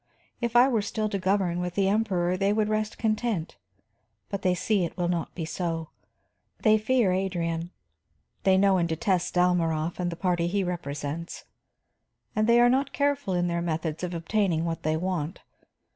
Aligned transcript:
If 0.39 0.55
I 0.55 0.67
were 0.67 0.81
still 0.81 1.09
to 1.09 1.19
govern 1.19 1.59
with 1.59 1.75
the 1.75 1.87
Emperor 1.87 2.35
they 2.35 2.51
would 2.51 2.69
rest 2.69 2.97
content, 2.97 3.57
but 4.29 4.41
they 4.41 4.55
see 4.55 4.83
it 4.83 4.97
will 4.97 5.07
not 5.09 5.35
be 5.35 5.45
so. 5.45 5.89
They 6.61 6.79
fear 6.79 7.11
Adrian, 7.11 7.69
they 8.41 8.57
know 8.57 8.77
and 8.77 8.89
detest 8.89 9.35
Dalmorov 9.35 9.99
and 9.99 10.11
the 10.11 10.15
party 10.15 10.47
he 10.47 10.63
represents. 10.63 11.43
And 12.35 12.47
they 12.47 12.59
are 12.59 12.67
not 12.67 12.93
careful 12.93 13.35
in 13.35 13.47
their 13.47 13.61
methods 13.61 14.03
of 14.03 14.15
obtaining 14.15 14.65
what 14.65 14.81
they 14.81 14.97
want. 14.97 15.41